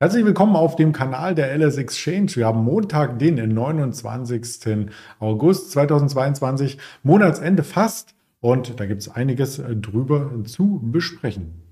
[0.00, 2.34] Herzlich willkommen auf dem Kanal der LS Exchange.
[2.34, 4.90] Wir haben Montag, den 29.
[5.20, 8.16] August 2022, Monatsende fast.
[8.40, 11.62] Und da gibt es einiges drüber zu besprechen.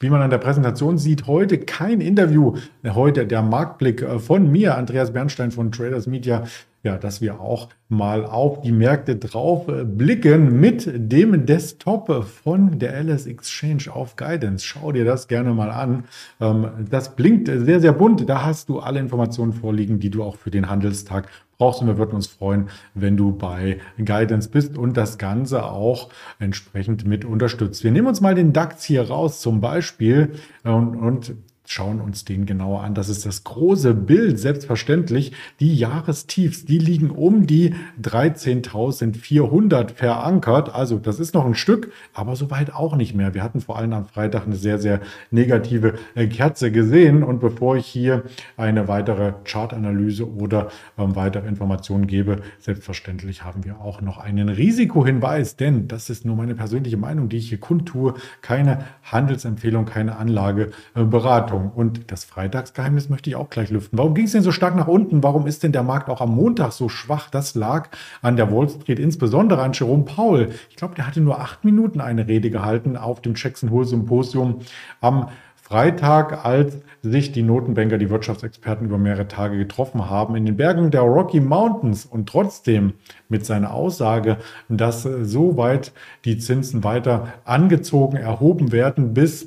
[0.00, 2.56] Wie man an der Präsentation sieht, heute kein Interview.
[2.86, 6.44] Heute der Marktblick von mir, Andreas Bernstein von Traders Media.
[6.88, 12.98] Ja, dass wir auch mal auf die Märkte drauf blicken mit dem Desktop von der
[13.04, 14.64] LS Exchange auf Guidance.
[14.64, 16.04] Schau dir das gerne mal an.
[16.40, 18.26] Ähm, das blinkt sehr, sehr bunt.
[18.26, 21.82] Da hast du alle Informationen vorliegen, die du auch für den Handelstag brauchst.
[21.82, 27.06] Und wir würden uns freuen, wenn du bei Guidance bist und das Ganze auch entsprechend
[27.06, 27.84] mit unterstützt.
[27.84, 31.34] Wir nehmen uns mal den DAX hier raus zum Beispiel und, und
[31.70, 32.94] schauen uns den genauer an.
[32.94, 35.32] Das ist das große Bild, selbstverständlich.
[35.60, 40.74] Die Jahrestiefs, die liegen um die 13.400 verankert.
[40.74, 43.34] Also das ist noch ein Stück, aber soweit auch nicht mehr.
[43.34, 47.22] Wir hatten vor allem am Freitag eine sehr, sehr negative äh, Kerze gesehen.
[47.22, 48.22] Und bevor ich hier
[48.56, 55.56] eine weitere Chartanalyse oder ähm, weitere Informationen gebe, selbstverständlich haben wir auch noch einen Risikohinweis,
[55.56, 58.14] denn das ist nur meine persönliche Meinung, die ich hier kundtue.
[58.40, 61.57] Keine Handelsempfehlung, keine Anlageberatung.
[61.58, 61.72] Erwartungen.
[61.74, 63.98] Und das Freitagsgeheimnis möchte ich auch gleich lüften.
[63.98, 65.22] Warum ging es denn so stark nach unten?
[65.22, 67.30] Warum ist denn der Markt auch am Montag so schwach?
[67.30, 67.88] Das lag
[68.22, 70.50] an der Wall Street, insbesondere an Jerome Powell.
[70.70, 74.60] Ich glaube, der hatte nur acht Minuten eine Rede gehalten auf dem Jackson Hole Symposium
[75.00, 80.56] am Freitag, als sich die Notenbanker, die Wirtschaftsexperten über mehrere Tage getroffen haben in den
[80.56, 82.94] Bergen der Rocky Mountains und trotzdem
[83.28, 84.38] mit seiner Aussage,
[84.70, 85.92] dass so weit
[86.24, 89.46] die Zinsen weiter angezogen, erhoben werden, bis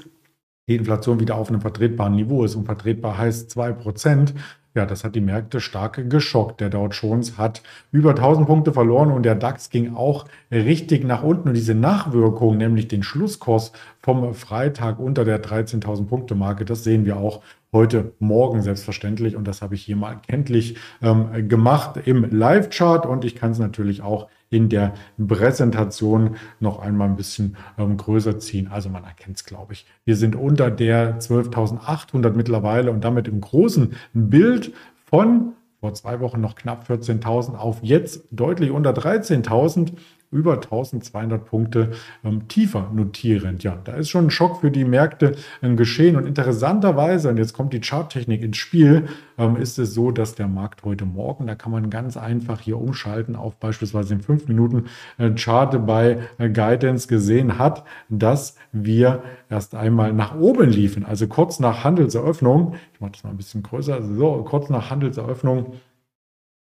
[0.68, 2.56] die Inflation wieder auf einem vertretbaren Niveau ist.
[2.56, 4.34] Und vertretbar heißt 2%.
[4.74, 6.62] Ja, das hat die Märkte stark geschockt.
[6.62, 11.24] Der Dow Jones hat über 1000 Punkte verloren und der DAX ging auch richtig nach
[11.24, 11.50] unten.
[11.50, 17.04] Und diese Nachwirkung, nämlich den Schlusskurs vom Freitag unter der 13.000 Punkte Marke, das sehen
[17.06, 17.42] wir auch
[17.74, 19.36] heute Morgen selbstverständlich.
[19.36, 23.06] Und das habe ich hier mal kenntlich ähm, gemacht im Live-Chart.
[23.06, 24.94] Und ich kann es natürlich auch in der
[25.28, 28.68] Präsentation noch einmal ein bisschen ähm, größer ziehen.
[28.68, 29.88] Also man erkennt es, glaube ich.
[30.06, 34.74] Wir sind unter der 12.800 mittlerweile und damit im großen Bild
[35.10, 39.94] von vor zwei Wochen noch knapp 14.000 auf jetzt deutlich unter 13.000
[40.32, 41.92] über 1200 Punkte
[42.24, 43.64] ähm, tiefer notierend.
[43.64, 46.16] Ja, da ist schon ein Schock für die Märkte ähm, geschehen.
[46.16, 50.48] Und interessanterweise, und jetzt kommt die Charttechnik ins Spiel, ähm, ist es so, dass der
[50.48, 54.86] Markt heute Morgen, da kann man ganz einfach hier umschalten auf beispielsweise den 5 Minuten
[55.18, 61.06] äh, Chart bei äh, Guidance gesehen hat, dass wir erst einmal nach oben liefen.
[61.06, 65.74] Also kurz nach Handelseröffnung, ich mache das mal ein bisschen größer, so kurz nach Handelseröffnung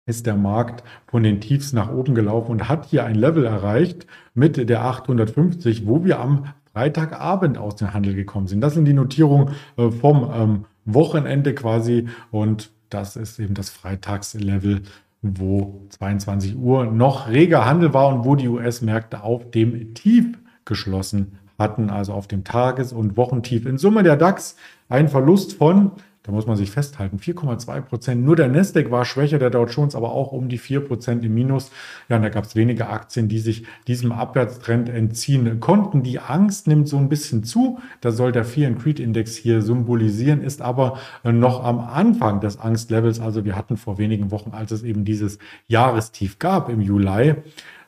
[0.07, 4.07] ist der Markt von den Tiefs nach oben gelaufen und hat hier ein Level erreicht
[4.33, 8.61] mit der 850, wo wir am Freitagabend aus dem Handel gekommen sind.
[8.61, 14.83] Das sind die Notierungen äh, vom ähm, Wochenende quasi und das ist eben das Freitagslevel,
[15.21, 21.37] wo 22 Uhr noch reger Handel war und wo die US-Märkte auf dem Tief geschlossen
[21.59, 23.65] hatten, also auf dem Tages- und Wochentief.
[23.65, 24.55] In Summe der DAX
[24.87, 25.91] ein Verlust von
[26.27, 27.19] da muss man sich festhalten.
[27.19, 28.25] 4,2 Prozent.
[28.25, 31.33] Nur der Nasdaq war schwächer, der Dow Jones aber auch um die 4 Prozent im
[31.33, 31.71] Minus.
[32.09, 36.03] Ja, und da gab es wenige Aktien, die sich diesem Abwärtstrend entziehen konnten.
[36.03, 37.79] Die Angst nimmt so ein bisschen zu.
[38.01, 42.59] Da soll der Fear and Creed Index hier symbolisieren, ist aber noch am Anfang des
[42.59, 43.21] Angstlevels.
[43.21, 47.35] Also wir hatten vor wenigen Wochen, als es eben dieses Jahrestief gab im Juli,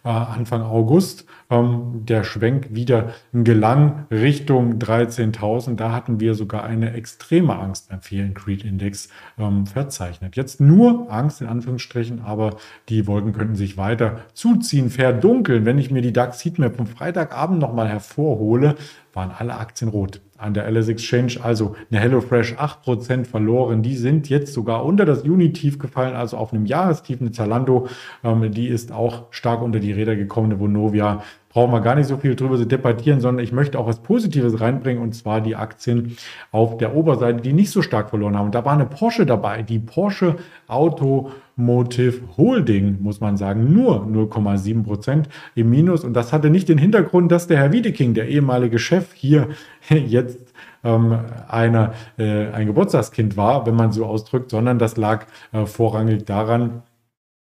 [0.06, 1.26] äh, Anfang August.
[1.52, 5.76] Ähm, der Schwenk wieder gelang Richtung 13.000.
[5.78, 10.36] Da hatten wir sogar eine extreme Angst beim Fear Creed Index ähm, verzeichnet.
[10.36, 15.66] Jetzt nur Angst in Anführungsstrichen, aber die Wolken könnten sich weiter zuziehen, verdunkeln.
[15.66, 18.76] Wenn ich mir die DAX Heatmap vom Freitagabend nochmal hervorhole,
[19.14, 23.84] waren alle Aktien rot an der LS Exchange, also eine HelloFresh 8% verloren.
[23.84, 27.20] Die sind jetzt sogar unter das Juni-Tief gefallen, also auf einem Jahrestief.
[27.20, 27.88] Eine Zalando,
[28.24, 30.52] ähm, die ist auch stark unter die Räder gekommen.
[30.52, 31.24] Eine Vonovia
[31.60, 34.62] brauchen wir gar nicht so viel drüber zu debattieren, sondern ich möchte auch was Positives
[34.62, 36.16] reinbringen und zwar die Aktien
[36.54, 38.52] auf der Oberseite, die nicht so stark verloren haben.
[38.52, 40.38] Da war eine Porsche dabei, die Porsche
[40.70, 46.06] Automotive Holding, muss man sagen, nur 0,7 Prozent im Minus.
[46.06, 49.50] Und das hatte nicht den Hintergrund, dass der Herr Wiedeking, der ehemalige Chef, hier
[49.90, 50.54] jetzt
[50.86, 51.20] ähm,
[51.50, 56.84] eine, äh, ein Geburtstagskind war, wenn man so ausdrückt, sondern das lag äh, vorrangig daran,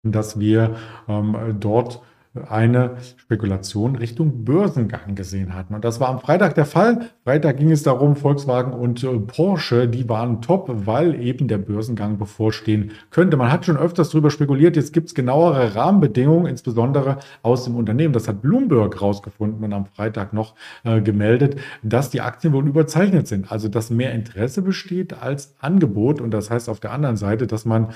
[0.02, 0.76] dass wir
[1.08, 2.00] ähm, dort
[2.48, 5.74] eine Spekulation Richtung Börsengang gesehen hatten.
[5.74, 7.10] Und das war am Freitag der Fall.
[7.24, 12.18] Freitag ging es darum, Volkswagen und äh, Porsche, die waren top, weil eben der Börsengang
[12.18, 13.36] bevorstehen könnte.
[13.36, 18.12] Man hat schon öfters darüber spekuliert, jetzt gibt es genauere Rahmenbedingungen, insbesondere aus dem Unternehmen.
[18.12, 20.54] Das hat Bloomberg rausgefunden und am Freitag noch
[20.84, 23.50] äh, gemeldet, dass die Aktien wohl überzeichnet sind.
[23.50, 26.20] Also dass mehr Interesse besteht als Angebot.
[26.20, 27.88] Und das heißt auf der anderen Seite, dass man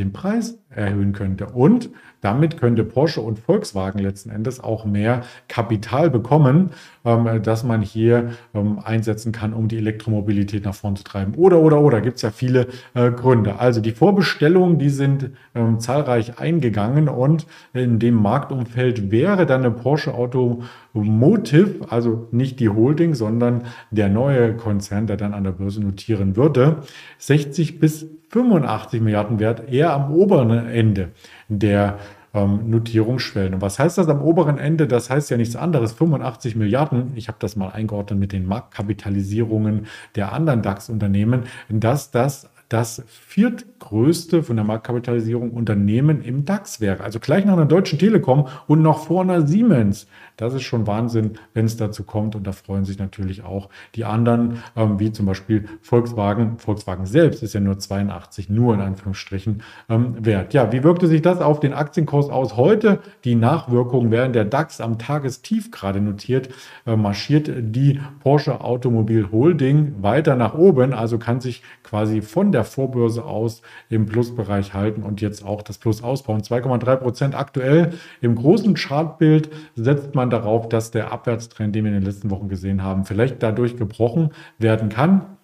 [0.00, 1.46] den Preis erhöhen könnte.
[1.46, 6.70] Und damit könnte Porsche und Volkswagen letzten Endes auch mehr Kapital bekommen,
[7.04, 11.34] ähm, dass man hier ähm, einsetzen kann, um die Elektromobilität nach vorn zu treiben.
[11.34, 13.58] Oder, oder, oder, gibt es ja viele äh, Gründe.
[13.58, 19.70] Also die Vorbestellungen, die sind ähm, zahlreich eingegangen und in dem Marktumfeld wäre dann eine
[19.70, 25.80] Porsche Automotive, also nicht die Holding, sondern der neue Konzern, der dann an der Börse
[25.80, 26.82] notieren würde,
[27.18, 31.10] 60 bis 85 Milliarden wert, eher am oberen Ende
[31.48, 31.98] der
[32.32, 33.54] ähm, Notierungsschwellen.
[33.54, 34.86] Und was heißt das am oberen Ende?
[34.86, 35.92] Das heißt ja nichts anderes.
[35.92, 42.48] 85 Milliarden, ich habe das mal eingeordnet mit den Marktkapitalisierungen der anderen DAX-Unternehmen, dass das
[42.70, 47.02] das viertgrößte von der Marktkapitalisierung Unternehmen im DAX wäre.
[47.02, 50.06] Also gleich nach einer Deutschen Telekom und noch vor einer Siemens.
[50.36, 52.36] Das ist schon Wahnsinn, wenn es dazu kommt.
[52.36, 56.58] Und da freuen sich natürlich auch die anderen, ähm, wie zum Beispiel Volkswagen.
[56.58, 60.54] Volkswagen selbst ist ja nur 82, nur in Anführungsstrichen ähm, wert.
[60.54, 63.00] Ja, wie wirkte sich das auf den Aktienkurs aus heute?
[63.24, 66.48] Die Nachwirkungen, während der DAX am Tagestief gerade notiert,
[66.86, 70.94] äh, marschiert die Porsche Automobil Holding weiter nach oben.
[70.94, 75.78] Also kann sich quasi von der Vorbörse aus im Plusbereich halten und jetzt auch das
[75.78, 76.42] Plus ausbauen.
[76.42, 77.94] 2,3 Prozent aktuell.
[78.20, 82.48] Im großen Chartbild setzt man darauf, dass der Abwärtstrend, den wir in den letzten Wochen
[82.48, 85.38] gesehen haben, vielleicht dadurch gebrochen werden kann.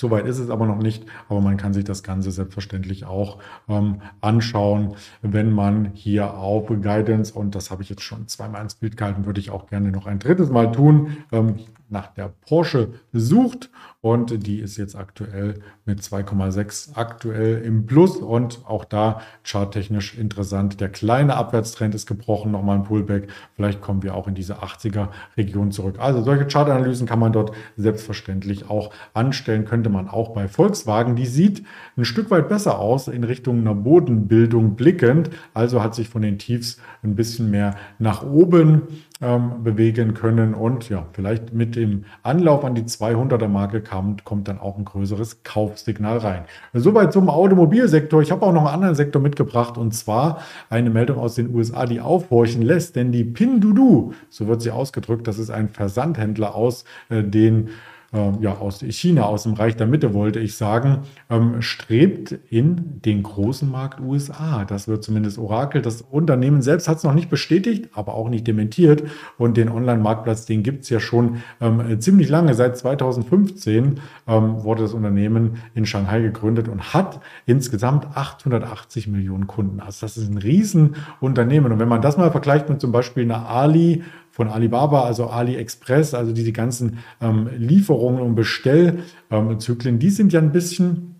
[0.00, 3.38] Soweit ist es aber noch nicht, aber man kann sich das Ganze selbstverständlich auch
[3.68, 8.76] ähm, anschauen, wenn man hier auf Guidance, und das habe ich jetzt schon zweimal ins
[8.76, 11.56] Bild gehalten, würde ich auch gerne noch ein drittes Mal tun, ähm,
[11.90, 13.70] nach der Porsche sucht
[14.02, 15.54] und die ist jetzt aktuell
[15.84, 20.80] mit 2,6 aktuell im Plus und auch da charttechnisch interessant.
[20.80, 23.28] Der kleine Abwärtstrend ist gebrochen, nochmal ein Pullback.
[23.56, 25.96] Vielleicht kommen wir auch in diese 80er Region zurück.
[25.98, 31.14] Also solche Chartanalysen kann man dort selbstverständlich auch anstellen, könnte man auch bei Volkswagen.
[31.14, 31.64] Die sieht
[31.98, 35.28] ein Stück weit besser aus in Richtung einer Bodenbildung blickend.
[35.52, 38.82] Also hat sich von den Tiefs ein bisschen mehr nach oben
[39.20, 44.48] ähm, bewegen können und ja, vielleicht mit dem Anlauf an die 200er Marke kommt, kommt
[44.48, 46.44] dann auch ein größeres Kaufsignal rein.
[46.72, 48.22] Soweit zum Automobilsektor.
[48.22, 51.86] Ich habe auch noch einen anderen Sektor mitgebracht und zwar eine Meldung aus den USA,
[51.86, 56.84] die aufhorchen lässt, denn die Pinduoduo, so wird sie ausgedrückt, das ist ein Versandhändler aus
[57.08, 57.70] äh, den
[58.12, 63.22] ja, aus China, aus dem Reich der Mitte, wollte ich sagen, ähm, strebt in den
[63.22, 64.64] großen Markt USA.
[64.64, 65.80] Das wird zumindest Orakel.
[65.80, 69.04] Das Unternehmen selbst hat es noch nicht bestätigt, aber auch nicht dementiert.
[69.38, 72.54] Und den Online-Marktplatz, den gibt es ja schon ähm, ziemlich lange.
[72.54, 79.78] Seit 2015 ähm, wurde das Unternehmen in Shanghai gegründet und hat insgesamt 880 Millionen Kunden.
[79.78, 81.70] Also das ist ein Riesenunternehmen.
[81.70, 86.14] Und wenn man das mal vergleicht mit zum Beispiel einer Ali von Alibaba, also AliExpress,
[86.14, 91.19] also diese ganzen ähm, Lieferungen und Bestellzyklen, die sind ja ein bisschen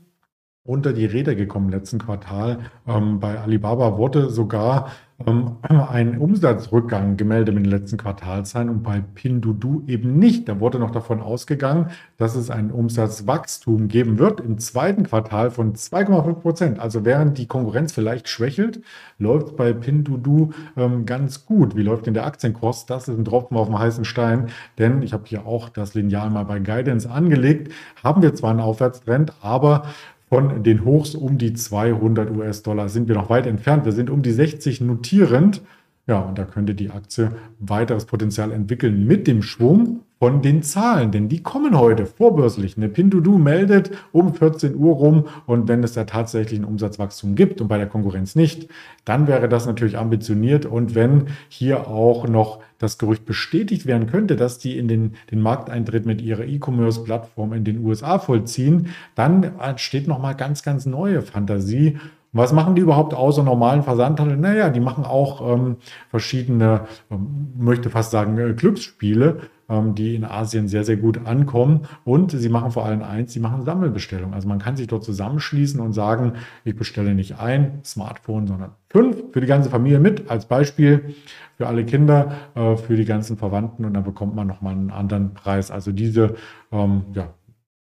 [0.64, 2.58] unter die Räder gekommen im letzten Quartal.
[2.86, 4.90] Ähm, bei Alibaba wurde sogar
[5.26, 10.48] ähm, ein Umsatzrückgang gemeldet den letzten Quartalzahlen und bei Pinduoduo eben nicht.
[10.50, 11.86] Da wurde noch davon ausgegangen,
[12.18, 16.78] dass es ein Umsatzwachstum geben wird im zweiten Quartal von 2,5 Prozent.
[16.78, 18.82] Also während die Konkurrenz vielleicht schwächelt,
[19.18, 21.74] läuft bei Pinduoduo ähm, ganz gut.
[21.74, 22.84] Wie läuft denn der Aktienkurs?
[22.84, 26.28] Das ist ein Tropfen auf dem heißen Stein, denn ich habe hier auch das Lineal
[26.28, 27.72] mal bei Guidance angelegt.
[28.04, 29.84] Haben wir zwar einen Aufwärtstrend, aber
[30.30, 33.84] von den Hochs um die 200 US-Dollar sind wir noch weit entfernt.
[33.84, 35.60] Wir sind um die 60 notierend.
[36.06, 41.12] Ja, und da könnte die Aktie weiteres Potenzial entwickeln mit dem Schwung von den Zahlen,
[41.12, 42.76] denn die kommen heute vorbörslich.
[42.76, 47.62] Eine Pinduoduo meldet um 14 Uhr rum und wenn es da tatsächlich ein Umsatzwachstum gibt
[47.62, 48.68] und bei der Konkurrenz nicht,
[49.06, 54.36] dann wäre das natürlich ambitioniert und wenn hier auch noch das Gerücht bestätigt werden könnte,
[54.36, 60.06] dass die in den, den Markteintritt mit ihrer E-Commerce-Plattform in den USA vollziehen, dann steht
[60.06, 61.98] nochmal ganz, ganz neue Fantasie
[62.32, 64.36] was machen die überhaupt außer normalen Versandhandel?
[64.36, 65.76] Naja, die machen auch ähm,
[66.10, 71.82] verschiedene, ähm, möchte fast sagen, äh, Glücksspiele, ähm, die in Asien sehr, sehr gut ankommen.
[72.04, 74.34] Und sie machen vor allem eins, sie machen Sammelbestellungen.
[74.34, 76.34] Also man kann sich dort zusammenschließen und sagen,
[76.64, 81.14] ich bestelle nicht ein Smartphone, sondern fünf für die ganze Familie mit, als Beispiel
[81.56, 85.34] für alle Kinder, äh, für die ganzen Verwandten und dann bekommt man nochmal einen anderen
[85.34, 85.70] Preis.
[85.70, 86.36] Also diese
[86.72, 87.34] ähm, ja,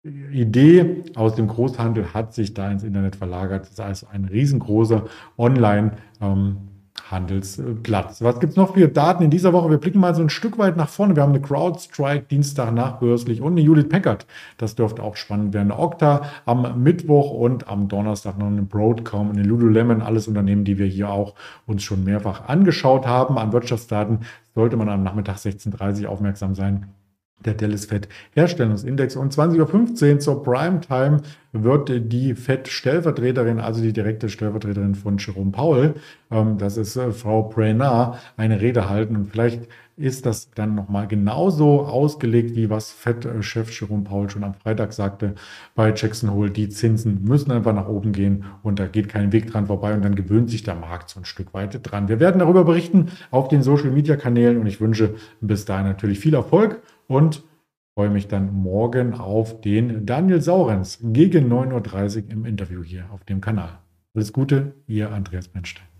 [0.04, 3.62] Idee aus dem Großhandel hat sich da ins Internet verlagert.
[3.64, 5.06] Das ist also ein riesengroßer
[5.38, 5.92] Online-
[6.22, 6.58] ähm.
[7.10, 9.70] Was gibt es noch für Daten in dieser Woche?
[9.70, 11.14] Wir blicken mal so ein Stück weit nach vorne.
[11.14, 14.26] Wir haben eine CrowdStrike Dienstag nachbörslich und eine Judith Packard.
[14.58, 15.72] Das dürfte auch spannend werden.
[15.72, 20.02] Eine Okta am Mittwoch und am Donnerstag noch eine Broadcom und eine Lululemon.
[20.02, 23.38] Alles Unternehmen, die wir hier auch uns schon mehrfach angeschaut haben.
[23.38, 24.20] An Wirtschaftsdaten
[24.56, 26.94] sollte man am Nachmittag 16.30 Uhr aufmerksam sein
[27.46, 29.16] der Dallas Fed Herstellungsindex.
[29.16, 31.22] Und 20.15 Uhr zur Primetime
[31.52, 35.96] wird die Fed Stellvertreterin, also die direkte Stellvertreterin von Jerome Powell,
[36.32, 39.16] ähm, das ist äh, Frau Brainard, eine Rede halten.
[39.16, 39.68] Und vielleicht
[39.98, 45.36] ist das dann nochmal genauso ausgelegt, wie was Fed-Chef Jerome Powell schon am Freitag sagte
[45.76, 46.50] bei Jackson Hole.
[46.50, 50.04] Die Zinsen müssen einfach nach oben gehen und da geht kein Weg dran vorbei und
[50.04, 52.08] dann gewöhnt sich der Markt so ein Stück weit dran.
[52.08, 56.82] Wir werden darüber berichten auf den Social-Media-Kanälen und ich wünsche bis dahin natürlich viel Erfolg
[57.12, 57.44] und
[57.94, 63.26] freue mich dann morgen auf den Daniel Saurens gegen 9.30 Uhr im Interview hier auf
[63.26, 63.80] dem Kanal.
[64.16, 65.91] Alles Gute, ihr Andreas Menstein.